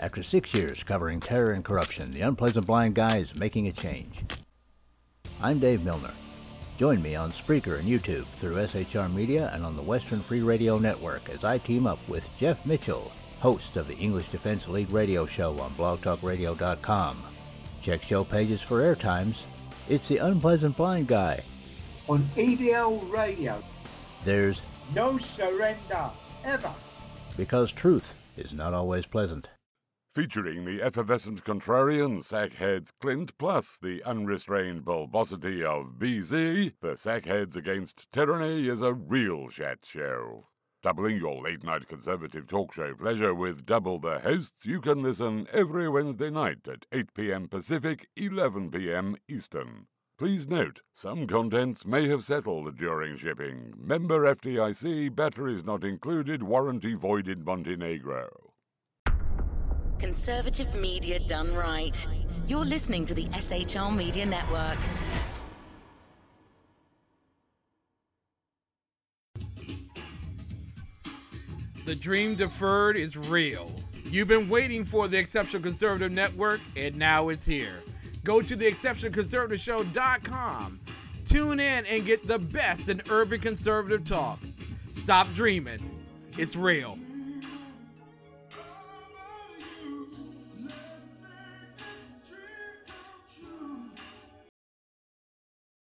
[0.00, 4.22] After six years covering terror and corruption, the Unpleasant Blind Guy is making a change.
[5.42, 6.12] I'm Dave Milner.
[6.80, 10.78] Join me on Spreaker and YouTube through SHR Media and on the Western Free Radio
[10.78, 15.26] Network as I team up with Jeff Mitchell, host of the English Defence League radio
[15.26, 17.22] show on blogtalkradio.com.
[17.82, 19.42] Check show pages for airtimes.
[19.90, 21.42] It's the Unpleasant Blind Guy.
[22.08, 23.62] On EDL Radio.
[24.24, 24.62] There's
[24.94, 26.10] no surrender,
[26.44, 26.72] ever.
[27.36, 29.48] Because truth is not always pleasant.
[30.10, 38.10] Featuring the effervescent contrarian Sackheads Clint, plus the unrestrained bulbosity of BZ, the Sackheads Against
[38.10, 40.48] Tyranny is a real chat show.
[40.82, 45.46] Doubling your late night conservative talk show pleasure with double the hosts, you can listen
[45.52, 47.46] every Wednesday night at 8 p.m.
[47.46, 49.14] Pacific, 11 p.m.
[49.28, 49.86] Eastern.
[50.18, 53.74] Please note, some contents may have settled during shipping.
[53.78, 58.49] Member FDIC, batteries not included, warranty void in Montenegro.
[60.00, 62.08] Conservative media done right.
[62.46, 64.78] You're listening to the SHR Media Network.
[71.84, 73.70] The dream deferred is real.
[74.04, 77.82] You've been waiting for the Exceptional Conservative Network, and now it's here.
[78.24, 80.80] Go to the theexceptionalconservativeshow.com.
[81.28, 84.40] Tune in and get the best in urban conservative talk.
[84.94, 85.90] Stop dreaming.
[86.38, 86.98] It's real.